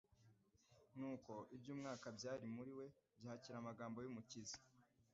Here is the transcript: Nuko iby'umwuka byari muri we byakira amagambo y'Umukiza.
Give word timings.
Nuko 0.97 1.33
iby'umwuka 1.55 2.07
byari 2.17 2.45
muri 2.55 2.71
we 2.77 2.85
byakira 3.19 3.55
amagambo 3.59 3.97
y'Umukiza. 4.01 4.57